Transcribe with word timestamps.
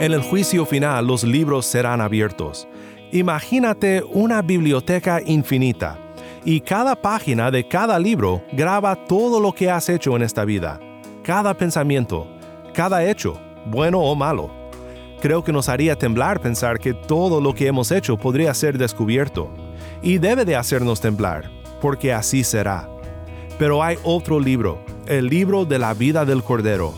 En 0.00 0.12
el 0.12 0.22
juicio 0.22 0.64
final 0.64 1.06
los 1.06 1.24
libros 1.24 1.66
serán 1.66 2.00
abiertos. 2.00 2.68
Imagínate 3.10 4.02
una 4.02 4.42
biblioteca 4.42 5.20
infinita 5.24 5.98
y 6.44 6.60
cada 6.60 6.94
página 6.94 7.50
de 7.50 7.66
cada 7.66 7.98
libro 7.98 8.42
graba 8.52 8.94
todo 9.06 9.40
lo 9.40 9.52
que 9.52 9.70
has 9.70 9.88
hecho 9.88 10.14
en 10.14 10.22
esta 10.22 10.44
vida, 10.44 10.78
cada 11.22 11.52
pensamiento, 11.54 12.26
cada 12.74 13.04
hecho, 13.04 13.38
bueno 13.66 13.98
o 14.00 14.14
malo. 14.14 14.50
Creo 15.20 15.42
que 15.42 15.52
nos 15.52 15.68
haría 15.68 15.96
temblar 15.96 16.40
pensar 16.40 16.78
que 16.78 16.94
todo 16.94 17.40
lo 17.40 17.54
que 17.54 17.66
hemos 17.66 17.90
hecho 17.90 18.16
podría 18.16 18.54
ser 18.54 18.78
descubierto, 18.78 19.50
y 20.00 20.18
debe 20.18 20.44
de 20.44 20.54
hacernos 20.54 21.00
temblar, 21.00 21.50
porque 21.80 22.12
así 22.12 22.44
será. 22.44 22.88
Pero 23.58 23.82
hay 23.82 23.98
otro 24.04 24.38
libro, 24.38 24.78
el 25.06 25.26
libro 25.26 25.64
de 25.64 25.78
la 25.78 25.92
vida 25.92 26.24
del 26.24 26.44
Cordero, 26.44 26.94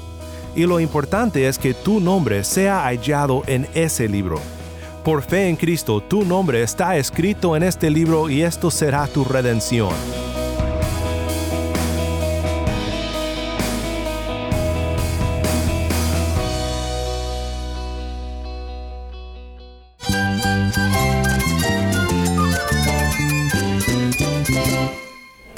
y 0.55 0.67
lo 0.67 0.80
importante 0.80 1.48
es 1.48 1.59
que 1.59 1.75
tu 1.75 2.01
nombre 2.01 2.45
sea 2.45 2.82
hallado 2.85 3.43
en 3.46 3.67
ese 3.75 4.09
libro 4.09 4.40
por 5.03 5.23
fe 5.23 5.49
en 5.49 5.57
Cristo, 5.57 6.03
tu 6.03 6.25
nombre 6.25 6.63
está 6.63 6.96
escrito 6.96 7.57
en 7.57 7.63
este 7.63 7.90
libro 7.90 8.29
y 8.29 8.43
esto 8.43 8.71
será 8.71 9.07
tu 9.07 9.25
redención. 9.25 10.29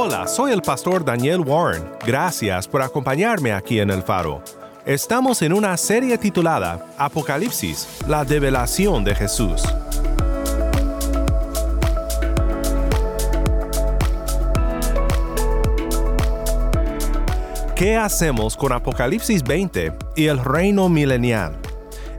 Hola, 0.00 0.28
soy 0.28 0.52
el 0.52 0.62
pastor 0.62 1.04
Daniel 1.04 1.40
Warren. 1.40 1.82
Gracias 2.06 2.68
por 2.68 2.82
acompañarme 2.82 3.50
aquí 3.50 3.80
en 3.80 3.90
el 3.90 4.04
faro. 4.04 4.40
Estamos 4.86 5.42
en 5.42 5.52
una 5.52 5.76
serie 5.76 6.16
titulada 6.16 6.86
Apocalipsis, 6.96 7.88
la 8.06 8.24
develación 8.24 9.02
de 9.02 9.16
Jesús. 9.16 9.60
¿Qué 17.74 17.96
hacemos 17.96 18.56
con 18.56 18.70
Apocalipsis 18.70 19.42
20 19.42 19.92
y 20.14 20.26
el 20.26 20.38
reino 20.38 20.88
milenial? 20.88 21.56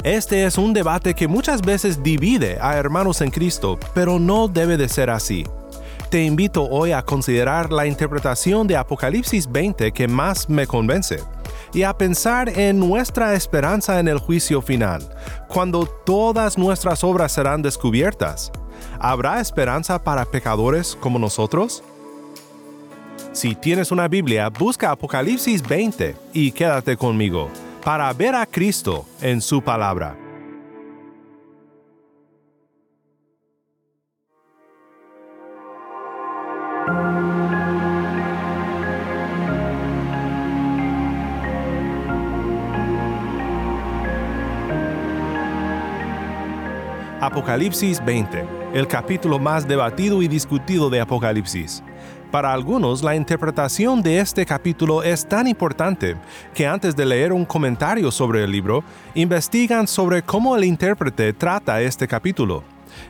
Este 0.04 0.44
es 0.44 0.58
un 0.58 0.74
debate 0.74 1.14
que 1.14 1.30
muchas 1.30 1.62
veces 1.62 2.04
divide 2.04 2.58
a 2.60 2.76
hermanos 2.76 3.22
en 3.22 3.32
Cristo, 3.32 3.80
pero 3.94 4.20
no 4.20 4.50
debe 4.50 4.76
de 4.76 4.90
ser 4.90 5.10
así 5.10 5.46
te 6.10 6.24
invito 6.24 6.64
hoy 6.64 6.92
a 6.92 7.04
considerar 7.04 7.72
la 7.72 7.86
interpretación 7.86 8.66
de 8.66 8.76
Apocalipsis 8.76 9.52
20 9.52 9.92
que 9.92 10.08
más 10.08 10.50
me 10.50 10.66
convence 10.66 11.24
y 11.72 11.84
a 11.84 11.96
pensar 11.96 12.50
en 12.50 12.80
nuestra 12.80 13.36
esperanza 13.36 14.00
en 14.00 14.08
el 14.08 14.18
juicio 14.18 14.62
final, 14.62 15.08
cuando 15.48 15.86
todas 15.86 16.58
nuestras 16.58 17.04
obras 17.04 17.32
serán 17.32 17.62
descubiertas. 17.62 18.52
¿Habrá 19.00 19.40
esperanza 19.40 20.04
para 20.04 20.26
pecadores 20.26 20.98
como 21.00 21.20
nosotros? 21.20 21.84
Si 23.32 23.54
tienes 23.54 23.92
una 23.92 24.08
Biblia, 24.08 24.50
busca 24.50 24.90
Apocalipsis 24.90 25.62
20 25.62 26.16
y 26.34 26.52
quédate 26.52 26.98
conmigo 26.98 27.50
para 27.84 28.12
ver 28.14 28.34
a 28.34 28.48
Cristo 28.48 29.06
en 29.22 29.42
su 29.42 29.62
palabra. 29.62 30.29
Apocalipsis 47.22 48.04
20, 48.06 48.46
el 48.74 48.88
capítulo 48.88 49.40
más 49.40 49.68
debatido 49.68 50.22
y 50.22 50.30
discutido 50.30 50.90
de 50.90 51.02
Apocalipsis. 51.02 51.84
Para 52.32 52.54
algunos, 52.54 53.04
la 53.04 53.14
interpretación 53.14 54.02
de 54.02 54.20
este 54.20 54.46
capítulo 54.46 55.04
es 55.04 55.28
tan 55.28 55.46
importante 55.46 56.16
que 56.54 56.66
antes 56.66 56.96
de 56.96 57.06
leer 57.06 57.34
un 57.34 57.44
comentario 57.44 58.10
sobre 58.10 58.46
el 58.46 58.52
libro, 58.54 58.86
investigan 59.16 59.86
sobre 59.86 60.22
cómo 60.22 60.56
el 60.56 60.64
intérprete 60.64 61.34
trata 61.34 61.82
este 61.82 62.08
capítulo. 62.08 62.64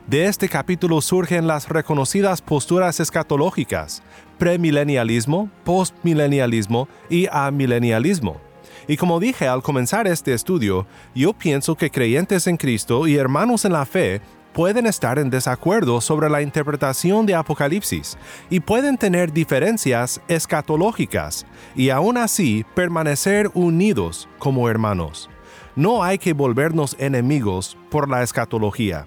De 0.07 0.25
este 0.25 0.49
capítulo 0.49 1.01
surgen 1.01 1.45
las 1.45 1.69
reconocidas 1.69 2.41
posturas 2.41 2.99
escatológicas, 2.99 4.01
premilenialismo, 4.39 5.51
postmilenialismo 5.63 6.87
y 7.11 7.27
amilenialismo. 7.31 8.48
Y 8.89 8.97
como 8.97 9.19
dije 9.19 9.47
al 9.47 9.61
comenzar 9.61 10.07
este 10.07 10.33
estudio, 10.33 10.87
yo 11.13 11.33
pienso 11.33 11.75
que 11.75 11.91
creyentes 11.91 12.47
en 12.47 12.57
Cristo 12.57 13.07
y 13.07 13.17
hermanos 13.17 13.63
en 13.63 13.73
la 13.73 13.85
fe 13.85 14.19
pueden 14.51 14.87
estar 14.87 15.19
en 15.19 15.29
desacuerdo 15.29 16.01
sobre 16.01 16.27
la 16.27 16.41
interpretación 16.41 17.27
de 17.27 17.35
Apocalipsis 17.35 18.17
y 18.49 18.61
pueden 18.61 18.97
tener 18.97 19.31
diferencias 19.31 20.19
escatológicas 20.27 21.45
y 21.75 21.91
aún 21.91 22.17
así 22.17 22.65
permanecer 22.73 23.51
unidos 23.53 24.27
como 24.39 24.67
hermanos. 24.67 25.29
No 25.75 26.03
hay 26.03 26.17
que 26.17 26.33
volvernos 26.33 26.95
enemigos 26.97 27.77
por 27.91 28.09
la 28.09 28.23
escatología. 28.23 29.05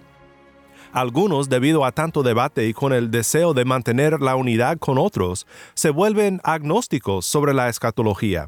Algunos, 0.92 1.48
debido 1.48 1.86
a 1.86 1.92
tanto 1.92 2.22
debate 2.22 2.68
y 2.68 2.74
con 2.74 2.92
el 2.92 3.10
deseo 3.10 3.54
de 3.54 3.64
mantener 3.64 4.20
la 4.20 4.36
unidad 4.36 4.76
con 4.76 4.98
otros, 4.98 5.46
se 5.72 5.88
vuelven 5.88 6.38
agnósticos 6.44 7.24
sobre 7.24 7.54
la 7.54 7.70
escatología. 7.70 8.46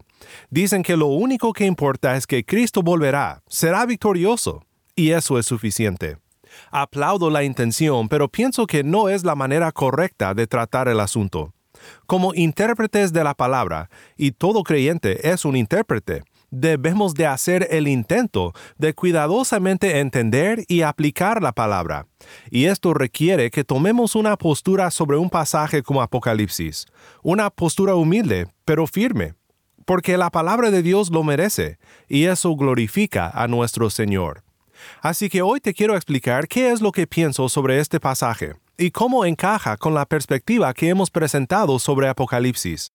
Dicen 0.50 0.82
que 0.82 0.98
lo 0.98 1.06
único 1.06 1.54
que 1.54 1.64
importa 1.64 2.16
es 2.16 2.26
que 2.26 2.44
Cristo 2.44 2.82
volverá, 2.82 3.42
será 3.48 3.86
victorioso, 3.86 4.62
y 4.94 5.12
eso 5.12 5.38
es 5.38 5.46
suficiente. 5.46 6.18
Aplaudo 6.70 7.30
la 7.30 7.44
intención, 7.44 8.10
pero 8.10 8.28
pienso 8.28 8.66
que 8.66 8.84
no 8.84 9.08
es 9.08 9.24
la 9.24 9.34
manera 9.34 9.72
correcta 9.72 10.34
de 10.34 10.46
tratar 10.46 10.88
el 10.88 11.00
asunto. 11.00 11.54
Como 12.06 12.34
intérpretes 12.34 13.12
de 13.14 13.24
la 13.24 13.34
palabra, 13.34 13.88
y 14.18 14.32
todo 14.32 14.62
creyente 14.62 15.30
es 15.30 15.46
un 15.46 15.56
intérprete, 15.56 16.24
debemos 16.54 17.14
de 17.14 17.26
hacer 17.26 17.66
el 17.70 17.88
intento 17.88 18.52
de 18.78 18.94
cuidadosamente 18.94 20.00
entender 20.00 20.64
y 20.68 20.82
aplicar 20.82 21.42
la 21.42 21.52
palabra. 21.52 22.06
Y 22.50 22.66
esto 22.66 22.94
requiere 22.94 23.50
que 23.50 23.64
tomemos 23.64 24.14
una 24.14 24.36
postura 24.36 24.90
sobre 24.90 25.16
un 25.16 25.30
pasaje 25.30 25.82
como 25.82 26.02
Apocalipsis, 26.02 26.86
una 27.22 27.50
postura 27.50 27.94
humilde, 27.94 28.46
pero 28.64 28.86
firme, 28.86 29.34
porque 29.84 30.16
la 30.16 30.30
palabra 30.30 30.70
de 30.70 30.82
Dios 30.82 31.10
lo 31.10 31.22
merece, 31.22 31.78
y 32.08 32.24
eso 32.24 32.54
glorifica 32.56 33.30
a 33.30 33.48
nuestro 33.48 33.90
Señor. 33.90 34.42
Así 35.00 35.28
que 35.28 35.42
hoy 35.42 35.60
te 35.60 35.74
quiero 35.74 35.96
explicar 35.96 36.48
qué 36.48 36.72
es 36.72 36.80
lo 36.80 36.92
que 36.92 37.06
pienso 37.06 37.48
sobre 37.48 37.80
este 37.80 38.00
pasaje 38.00 38.54
y 38.76 38.90
cómo 38.90 39.24
encaja 39.24 39.76
con 39.76 39.94
la 39.94 40.06
perspectiva 40.06 40.74
que 40.74 40.88
hemos 40.88 41.10
presentado 41.10 41.78
sobre 41.78 42.08
Apocalipsis. 42.08 42.92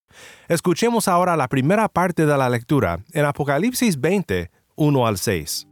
Escuchemos 0.48 1.08
ahora 1.08 1.38
la 1.38 1.48
primera 1.48 1.88
parte 1.88 2.26
de 2.26 2.38
la 2.38 2.50
lectura 2.50 3.00
en 3.14 3.26
Apocalipsis 3.26 4.00
20, 4.00 4.52
1 4.76 5.08
al 5.08 5.18
6. 5.18 5.68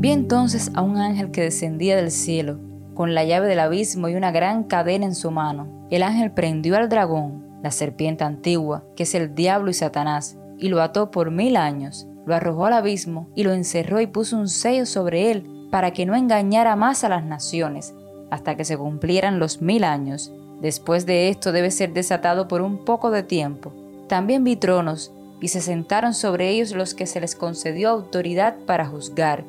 Vi 0.00 0.12
entonces 0.12 0.70
a 0.74 0.82
un 0.82 0.96
ángel 0.96 1.32
que 1.32 1.40
descendía 1.40 1.96
del 1.96 2.12
cielo, 2.12 2.60
con 2.94 3.14
la 3.14 3.24
llave 3.24 3.48
del 3.48 3.58
abismo 3.58 4.08
y 4.08 4.14
una 4.14 4.30
gran 4.30 4.62
cadena 4.62 5.06
en 5.06 5.14
su 5.16 5.32
mano. 5.32 5.86
El 5.90 6.04
ángel 6.04 6.30
prendió 6.30 6.76
al 6.76 6.88
dragón, 6.88 7.44
la 7.64 7.72
serpiente 7.72 8.22
antigua, 8.22 8.84
que 8.94 9.02
es 9.02 9.14
el 9.16 9.34
diablo 9.34 9.70
y 9.70 9.74
Satanás, 9.74 10.36
y 10.58 10.68
lo 10.68 10.82
ató 10.82 11.10
por 11.10 11.30
mil 11.30 11.56
años 11.56 12.06
lo 12.28 12.34
arrojó 12.34 12.66
al 12.66 12.74
abismo 12.74 13.30
y 13.34 13.42
lo 13.42 13.54
encerró 13.54 14.02
y 14.02 14.06
puso 14.06 14.36
un 14.36 14.48
sello 14.48 14.84
sobre 14.84 15.30
él 15.30 15.66
para 15.70 15.92
que 15.92 16.04
no 16.04 16.14
engañara 16.14 16.76
más 16.76 17.02
a 17.02 17.08
las 17.08 17.24
naciones, 17.24 17.94
hasta 18.30 18.54
que 18.54 18.66
se 18.66 18.76
cumplieran 18.76 19.38
los 19.38 19.62
mil 19.62 19.82
años. 19.82 20.30
Después 20.60 21.06
de 21.06 21.30
esto 21.30 21.52
debe 21.52 21.70
ser 21.70 21.94
desatado 21.94 22.46
por 22.46 22.60
un 22.60 22.84
poco 22.84 23.10
de 23.10 23.22
tiempo. 23.22 23.72
También 24.08 24.44
vi 24.44 24.56
tronos, 24.56 25.10
y 25.40 25.48
se 25.48 25.62
sentaron 25.62 26.12
sobre 26.12 26.50
ellos 26.50 26.72
los 26.72 26.92
que 26.92 27.06
se 27.06 27.20
les 27.20 27.34
concedió 27.34 27.88
autoridad 27.88 28.56
para 28.66 28.84
juzgar, 28.84 29.44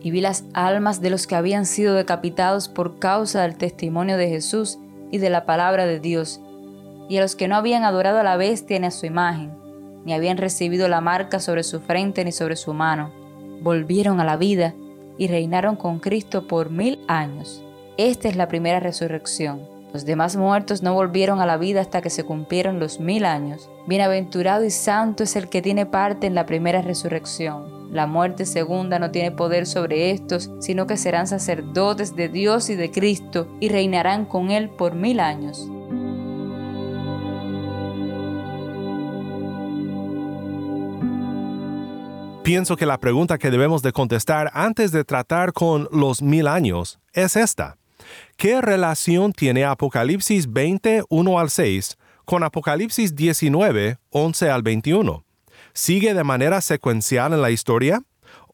y 0.00 0.12
vi 0.12 0.20
las 0.20 0.44
almas 0.52 1.00
de 1.00 1.10
los 1.10 1.26
que 1.26 1.34
habían 1.34 1.66
sido 1.66 1.94
decapitados 1.94 2.68
por 2.68 3.00
causa 3.00 3.42
del 3.42 3.56
testimonio 3.56 4.16
de 4.16 4.28
Jesús 4.28 4.78
y 5.10 5.18
de 5.18 5.30
la 5.30 5.46
palabra 5.46 5.84
de 5.84 5.98
Dios, 5.98 6.40
y 7.08 7.16
a 7.16 7.22
los 7.22 7.34
que 7.34 7.48
no 7.48 7.56
habían 7.56 7.82
adorado 7.82 8.20
a 8.20 8.22
la 8.22 8.36
bestia 8.36 8.78
ni 8.78 8.86
a 8.86 8.92
su 8.92 9.06
imagen, 9.06 9.59
ni 10.04 10.12
habían 10.12 10.36
recibido 10.36 10.88
la 10.88 11.00
marca 11.00 11.40
sobre 11.40 11.62
su 11.62 11.80
frente 11.80 12.24
ni 12.24 12.32
sobre 12.32 12.56
su 12.56 12.72
mano, 12.74 13.10
volvieron 13.60 14.20
a 14.20 14.24
la 14.24 14.36
vida 14.36 14.74
y 15.18 15.28
reinaron 15.28 15.76
con 15.76 15.98
Cristo 15.98 16.46
por 16.46 16.70
mil 16.70 16.98
años. 17.06 17.62
Esta 17.96 18.28
es 18.28 18.36
la 18.36 18.48
primera 18.48 18.80
resurrección. 18.80 19.68
Los 19.92 20.04
demás 20.04 20.36
muertos 20.36 20.82
no 20.82 20.94
volvieron 20.94 21.40
a 21.40 21.46
la 21.46 21.56
vida 21.56 21.80
hasta 21.80 22.00
que 22.00 22.10
se 22.10 22.24
cumplieron 22.24 22.78
los 22.78 23.00
mil 23.00 23.24
años. 23.24 23.68
Bienaventurado 23.86 24.64
y 24.64 24.70
santo 24.70 25.24
es 25.24 25.34
el 25.36 25.48
que 25.48 25.62
tiene 25.62 25.84
parte 25.84 26.26
en 26.26 26.34
la 26.34 26.46
primera 26.46 26.80
resurrección. 26.80 27.80
La 27.92 28.06
muerte 28.06 28.46
segunda 28.46 29.00
no 29.00 29.10
tiene 29.10 29.32
poder 29.32 29.66
sobre 29.66 30.12
estos, 30.12 30.50
sino 30.60 30.86
que 30.86 30.96
serán 30.96 31.26
sacerdotes 31.26 32.14
de 32.14 32.28
Dios 32.28 32.70
y 32.70 32.76
de 32.76 32.92
Cristo 32.92 33.48
y 33.58 33.68
reinarán 33.68 34.26
con 34.26 34.52
Él 34.52 34.70
por 34.70 34.94
mil 34.94 35.18
años. 35.18 35.68
Pienso 42.42 42.76
que 42.76 42.86
la 42.86 42.98
pregunta 42.98 43.36
que 43.36 43.50
debemos 43.50 43.82
de 43.82 43.92
contestar 43.92 44.50
antes 44.54 44.92
de 44.92 45.04
tratar 45.04 45.52
con 45.52 45.88
los 45.92 46.22
mil 46.22 46.48
años 46.48 46.98
es 47.12 47.36
esta. 47.36 47.76
¿Qué 48.38 48.62
relación 48.62 49.32
tiene 49.32 49.64
Apocalipsis 49.64 50.50
20, 50.50 51.04
1 51.08 51.38
al 51.38 51.50
6 51.50 51.98
con 52.24 52.42
Apocalipsis 52.42 53.14
19, 53.14 53.98
11 54.08 54.50
al 54.50 54.62
21? 54.62 55.24
¿Sigue 55.74 56.14
de 56.14 56.24
manera 56.24 56.62
secuencial 56.62 57.34
en 57.34 57.42
la 57.42 57.50
historia 57.50 58.02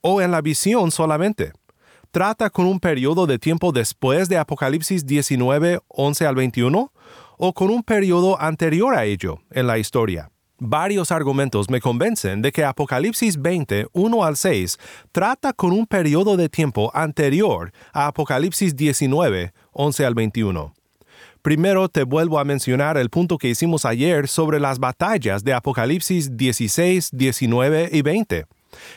o 0.03 0.21
en 0.21 0.33
la 0.33 0.41
visión 0.41 0.91
solamente? 0.91 1.53
¿Trata 2.11 2.51
con 2.51 2.67
un 2.67 2.81
periodo 2.81 3.27
de 3.27 3.39
tiempo 3.39 3.71
después 3.71 4.29
de 4.29 4.37
Apocalipsis 4.37 5.07
19, 5.07 5.81
11 5.87 6.27
al 6.27 6.35
21 6.35 6.93
o 7.39 7.55
con 7.55 7.71
un 7.71 7.85
periodo 7.85 8.41
anterior 8.41 8.95
a 8.95 9.05
ello 9.05 9.39
en 9.53 9.69
la 9.69 9.79
historia? 9.79 10.31
Varios 10.59 11.13
argumentos 11.13 11.69
me 11.69 11.83
convencen 11.83 12.41
de 12.41 12.51
que 12.51 12.65
Apocalipsis 12.65 13.43
20, 13.43 13.89
1 13.93 14.25
al 14.25 14.39
6 14.39 14.79
trata 15.13 15.53
con 15.53 15.71
un 15.73 15.87
periodo 15.87 16.39
de 16.39 16.49
tiempo 16.49 16.91
anterior 16.95 17.73
a 17.93 18.07
Apocalipsis 18.07 18.75
19, 18.75 19.53
11 19.73 20.07
al 20.07 20.15
21. 20.15 20.73
Primero 21.43 21.91
te 21.91 22.05
vuelvo 22.05 22.39
a 22.39 22.45
mencionar 22.45 22.97
el 22.97 23.11
punto 23.11 23.37
que 23.37 23.51
hicimos 23.51 23.85
ayer 23.85 24.29
sobre 24.29 24.59
las 24.59 24.79
batallas 24.79 25.45
de 25.45 25.53
Apocalipsis 25.53 26.39
16, 26.39 27.11
19 27.13 27.91
y 27.93 28.01
20. 28.01 28.47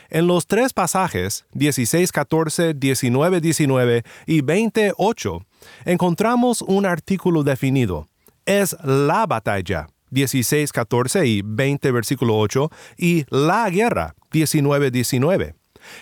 En 0.08 0.26
los 0.26 0.46
tres 0.46 0.72
pasajes, 0.72 1.44
16, 1.52 2.10
14, 2.10 2.72
19, 2.72 3.40
19 3.42 4.02
y 4.26 4.40
20, 4.40 4.94
8, 4.96 5.46
encontramos 5.84 6.62
un 6.62 6.86
artículo 6.86 7.42
definido. 7.42 8.08
Es 8.46 8.74
la 8.82 9.26
batalla 9.26 9.88
16, 10.10 10.72
14 10.72 11.26
y 11.26 11.42
20, 11.44 11.90
versículo 11.92 12.38
8, 12.38 12.70
y 12.96 13.24
la 13.30 13.68
guerra, 13.70 14.14
19, 14.32 14.90
19. 14.90 15.54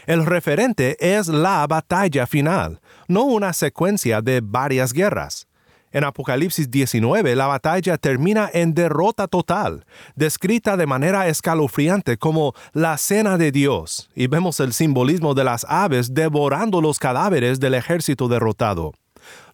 El 0.06 0.26
referente 0.26 0.96
es 1.00 1.28
la 1.28 1.66
batalla 1.66 2.26
final, 2.26 2.80
no 3.06 3.24
una 3.24 3.52
secuencia 3.52 4.20
de 4.20 4.40
varias 4.42 4.92
guerras. 4.92 5.48
En 5.90 6.04
Apocalipsis 6.04 6.70
19 6.70 7.34
la 7.34 7.46
batalla 7.46 7.96
termina 7.96 8.50
en 8.52 8.74
derrota 8.74 9.26
total, 9.26 9.86
descrita 10.16 10.76
de 10.76 10.86
manera 10.86 11.28
escalofriante 11.28 12.18
como 12.18 12.52
la 12.74 12.98
cena 12.98 13.38
de 13.38 13.52
Dios, 13.52 14.10
y 14.14 14.26
vemos 14.26 14.60
el 14.60 14.74
simbolismo 14.74 15.32
de 15.32 15.44
las 15.44 15.64
aves 15.66 16.12
devorando 16.12 16.82
los 16.82 16.98
cadáveres 16.98 17.58
del 17.58 17.74
ejército 17.74 18.28
derrotado. 18.28 18.92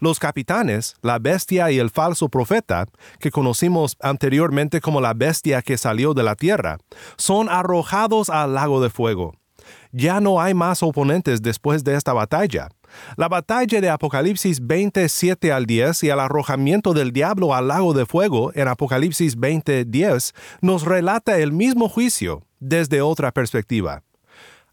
Los 0.01 0.19
capitanes, 0.19 0.97
la 1.03 1.19
bestia 1.19 1.71
y 1.71 1.79
el 1.79 1.91
falso 1.91 2.29
profeta, 2.29 2.87
que 3.19 3.31
conocimos 3.31 3.97
anteriormente 4.01 4.81
como 4.81 5.01
la 5.01 5.15
bestia 5.15 5.63
que 5.63 5.79
salió 5.79 6.15
de 6.15 6.23
la 6.23 6.35
tierra, 6.35 6.79
son 7.17 7.49
arrojados 7.49 8.31
al 8.31 8.55
lago 8.55 8.83
de 8.83 8.91
fuego. 8.91 9.35
Ya 9.93 10.21
no 10.21 10.41
hay 10.41 10.55
más 10.55 10.83
oponentes 10.83 11.41
después 11.41 11.85
de 11.85 11.95
esta 11.95 12.13
batalla. 12.13 12.69
La 13.17 13.29
batalla 13.29 13.81
de 13.81 13.91
Apocalipsis 13.91 14.65
27 14.65 15.53
al 15.53 15.67
10 15.67 16.05
y 16.05 16.09
el 16.11 16.21
arrojamiento 16.21 16.93
del 16.93 17.13
diablo 17.13 17.55
al 17.55 17.69
lago 17.69 17.93
de 17.93 18.07
fuego 18.07 18.53
en 18.55 18.69
Apocalipsis 18.69 19.37
20, 19.37 19.85
10 19.85 20.35
nos 20.61 20.85
relata 20.85 21.39
el 21.39 21.53
mismo 21.53 21.89
juicio 21.89 22.43
desde 22.61 23.03
otra 23.03 23.33
perspectiva. 23.33 24.03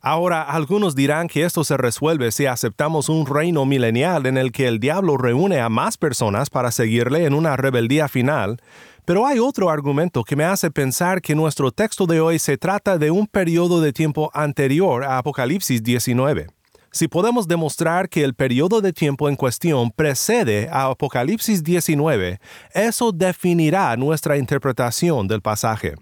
Ahora, 0.03 0.41
algunos 0.41 0.95
dirán 0.95 1.27
que 1.27 1.43
esto 1.43 1.63
se 1.63 1.77
resuelve 1.77 2.31
si 2.31 2.47
aceptamos 2.47 3.07
un 3.07 3.27
reino 3.27 3.65
milenial 3.67 4.25
en 4.25 4.35
el 4.35 4.51
que 4.51 4.67
el 4.67 4.79
diablo 4.79 5.15
reúne 5.15 5.59
a 5.59 5.69
más 5.69 5.95
personas 5.95 6.49
para 6.49 6.71
seguirle 6.71 7.25
en 7.25 7.35
una 7.35 7.55
rebeldía 7.55 8.07
final, 8.07 8.59
pero 9.05 9.27
hay 9.27 9.37
otro 9.37 9.69
argumento 9.69 10.23
que 10.23 10.35
me 10.35 10.43
hace 10.43 10.71
pensar 10.71 11.21
que 11.21 11.35
nuestro 11.35 11.71
texto 11.71 12.07
de 12.07 12.19
hoy 12.19 12.39
se 12.39 12.57
trata 12.57 12.97
de 12.97 13.11
un 13.11 13.27
periodo 13.27 13.79
de 13.79 13.93
tiempo 13.93 14.31
anterior 14.33 15.03
a 15.03 15.19
Apocalipsis 15.19 15.83
19. 15.83 16.47
Si 16.91 17.07
podemos 17.07 17.47
demostrar 17.47 18.09
que 18.09 18.23
el 18.23 18.33
periodo 18.33 18.81
de 18.81 18.93
tiempo 18.93 19.29
en 19.29 19.35
cuestión 19.35 19.91
precede 19.91 20.67
a 20.71 20.87
Apocalipsis 20.87 21.63
19, 21.63 22.39
eso 22.73 23.11
definirá 23.11 23.95
nuestra 23.97 24.35
interpretación 24.35 25.27
del 25.27 25.41
pasaje. 25.41 25.93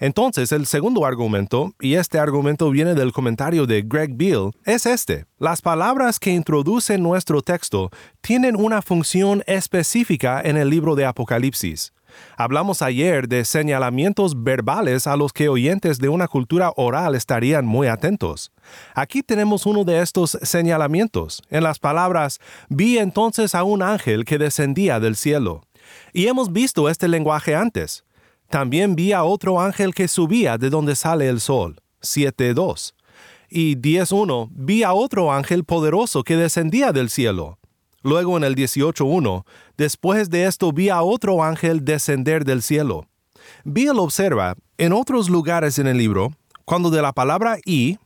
Entonces, 0.00 0.50
el 0.50 0.64
segundo 0.64 1.04
argumento, 1.04 1.74
y 1.78 1.94
este 1.94 2.18
argumento 2.18 2.70
viene 2.70 2.94
del 2.94 3.12
comentario 3.12 3.66
de 3.66 3.82
Greg 3.82 4.14
Beale, 4.14 4.50
es 4.64 4.86
este. 4.86 5.26
Las 5.38 5.60
palabras 5.60 6.18
que 6.18 6.30
introducen 6.30 7.02
nuestro 7.02 7.42
texto 7.42 7.90
tienen 8.22 8.56
una 8.56 8.80
función 8.80 9.42
específica 9.46 10.40
en 10.42 10.56
el 10.56 10.70
libro 10.70 10.94
de 10.94 11.04
Apocalipsis. 11.04 11.92
Hablamos 12.38 12.80
ayer 12.80 13.28
de 13.28 13.44
señalamientos 13.44 14.42
verbales 14.42 15.06
a 15.06 15.16
los 15.16 15.34
que 15.34 15.50
oyentes 15.50 15.98
de 15.98 16.08
una 16.08 16.28
cultura 16.28 16.72
oral 16.76 17.14
estarían 17.14 17.66
muy 17.66 17.86
atentos. 17.86 18.52
Aquí 18.94 19.22
tenemos 19.22 19.66
uno 19.66 19.84
de 19.84 20.00
estos 20.00 20.38
señalamientos, 20.42 21.42
en 21.50 21.62
las 21.62 21.78
palabras, 21.78 22.40
vi 22.70 22.98
entonces 22.98 23.54
a 23.54 23.64
un 23.64 23.82
ángel 23.82 24.24
que 24.24 24.38
descendía 24.38 24.98
del 24.98 25.14
cielo. 25.14 25.62
Y 26.14 26.26
hemos 26.26 26.52
visto 26.52 26.88
este 26.88 27.06
lenguaje 27.06 27.54
antes. 27.54 28.04
También 28.50 28.96
vi 28.96 29.12
a 29.12 29.22
otro 29.22 29.60
ángel 29.60 29.94
que 29.94 30.08
subía 30.08 30.58
de 30.58 30.70
donde 30.70 30.96
sale 30.96 31.28
el 31.28 31.40
sol. 31.40 31.80
7.2. 32.02 32.94
Y 33.48 33.76
10.1. 33.76 34.48
Vi 34.50 34.82
a 34.82 34.92
otro 34.92 35.32
ángel 35.32 35.62
poderoso 35.62 36.24
que 36.24 36.36
descendía 36.36 36.90
del 36.90 37.10
cielo. 37.10 37.60
Luego 38.02 38.36
en 38.36 38.42
el 38.42 38.56
18.1. 38.56 39.44
Después 39.76 40.30
de 40.30 40.46
esto 40.46 40.72
vi 40.72 40.88
a 40.88 41.02
otro 41.02 41.44
ángel 41.44 41.84
descender 41.84 42.44
del 42.44 42.62
cielo. 42.62 43.06
Bill 43.62 43.98
observa, 44.00 44.56
en 44.78 44.92
otros 44.94 45.30
lugares 45.30 45.78
en 45.78 45.86
el 45.86 45.98
libro, 45.98 46.32
cuando 46.64 46.90
de 46.90 47.02
la 47.02 47.12
palabra 47.12 47.58
y, 47.64 47.98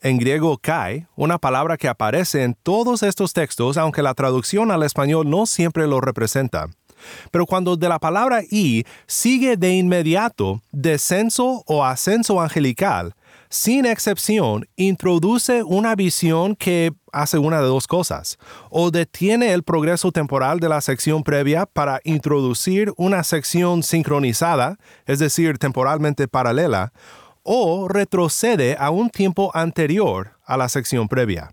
en 0.00 0.16
griego 0.16 0.56
kai, 0.56 1.08
una 1.14 1.38
palabra 1.38 1.76
que 1.76 1.88
aparece 1.88 2.44
en 2.44 2.54
todos 2.54 3.02
estos 3.02 3.34
textos, 3.34 3.76
aunque 3.76 4.00
la 4.00 4.14
traducción 4.14 4.70
al 4.70 4.82
español 4.82 5.28
no 5.28 5.44
siempre 5.44 5.86
lo 5.86 6.00
representa. 6.00 6.70
Pero 7.30 7.46
cuando 7.46 7.76
de 7.76 7.88
la 7.88 7.98
palabra 7.98 8.42
y 8.50 8.84
sigue 9.06 9.56
de 9.56 9.74
inmediato 9.74 10.62
descenso 10.72 11.62
o 11.66 11.84
ascenso 11.84 12.40
angelical, 12.40 13.14
sin 13.52 13.84
excepción, 13.84 14.68
introduce 14.76 15.64
una 15.64 15.96
visión 15.96 16.54
que 16.54 16.92
hace 17.12 17.36
una 17.36 17.60
de 17.60 17.66
dos 17.66 17.88
cosas. 17.88 18.38
O 18.70 18.92
detiene 18.92 19.52
el 19.52 19.64
progreso 19.64 20.12
temporal 20.12 20.60
de 20.60 20.68
la 20.68 20.80
sección 20.80 21.24
previa 21.24 21.66
para 21.66 22.00
introducir 22.04 22.92
una 22.96 23.24
sección 23.24 23.82
sincronizada, 23.82 24.78
es 25.04 25.18
decir, 25.18 25.58
temporalmente 25.58 26.28
paralela, 26.28 26.92
o 27.42 27.88
retrocede 27.88 28.76
a 28.78 28.90
un 28.90 29.10
tiempo 29.10 29.50
anterior 29.52 30.38
a 30.44 30.56
la 30.56 30.68
sección 30.68 31.08
previa. 31.08 31.52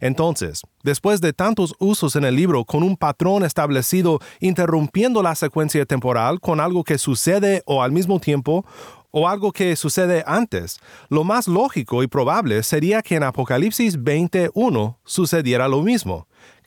Entonces, 0.00 0.62
después 0.82 1.20
de 1.20 1.32
tantos 1.32 1.74
usos 1.78 2.16
en 2.16 2.24
el 2.24 2.36
libro 2.36 2.64
con 2.64 2.82
un 2.82 2.96
patrón 2.96 3.44
establecido 3.44 4.20
interrumpiendo 4.40 5.22
la 5.22 5.34
secuencia 5.34 5.84
temporal 5.86 6.40
con 6.40 6.60
algo 6.60 6.84
que 6.84 6.98
sucede 6.98 7.62
o 7.66 7.82
al 7.82 7.92
mismo 7.92 8.20
tiempo 8.20 8.64
o 9.10 9.28
algo 9.28 9.52
que 9.52 9.74
sucede 9.76 10.22
antes, 10.26 10.78
lo 11.08 11.24
más 11.24 11.48
lógico 11.48 12.02
y 12.02 12.06
probable 12.06 12.62
sería 12.62 13.02
que 13.02 13.16
en 13.16 13.22
Apocalipsis 13.22 14.02
21 14.02 14.98
sucediera 15.04 15.68
lo 15.68 15.82
mismo. 15.82 16.26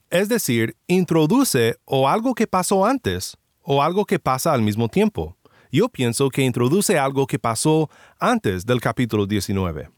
Es 0.09 0.27
decir, 0.27 0.75
introduce 0.87 1.77
o 1.85 2.09
algo 2.09 2.33
que 2.33 2.47
pasó 2.47 2.85
antes 2.85 3.37
o 3.61 3.81
algo 3.81 4.05
que 4.05 4.19
pasa 4.19 4.53
al 4.53 4.61
mismo 4.61 4.89
tiempo. 4.89 5.37
Yo 5.71 5.87
pienso 5.87 6.29
que 6.29 6.41
introduce 6.41 6.99
algo 6.99 7.25
que 7.27 7.39
pasó 7.39 7.89
antes 8.19 8.65
del 8.65 8.81
capítulo 8.81 9.25
19. 9.25 9.89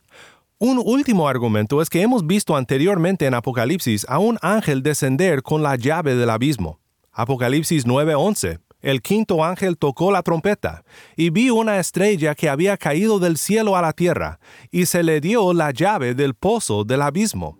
Un 0.60 0.82
último 0.84 1.28
argumento 1.28 1.82
es 1.82 1.90
que 1.90 2.02
hemos 2.02 2.26
visto 2.26 2.56
anteriormente 2.56 3.26
en 3.26 3.34
Apocalipsis 3.34 4.06
a 4.08 4.20
un 4.20 4.38
ángel 4.42 4.82
descender 4.82 5.42
con 5.42 5.64
la 5.64 5.76
llave 5.76 6.16
del 6.16 6.30
abismo. 6.30 6.80
Apocalipsis 7.12 7.86
9:11. 7.86 8.60
El 8.82 9.02
quinto 9.02 9.44
ángel 9.44 9.78
tocó 9.78 10.12
la 10.12 10.22
trompeta, 10.24 10.84
y 11.16 11.30
vi 11.30 11.50
una 11.50 11.80
estrella 11.80 12.36
que 12.36 12.50
había 12.50 12.78
caído 12.78 13.18
del 13.18 13.38
cielo 13.38 13.78
a 13.78 13.82
la 13.82 13.94
tierra, 13.94 14.40
y 14.72 14.86
se 14.86 15.04
le 15.04 15.22
dio 15.22 15.54
la 15.54 15.72
llave 15.72 16.16
del 16.16 16.34
pozo 16.34 16.84
del 16.84 17.02
abismo. 17.02 17.58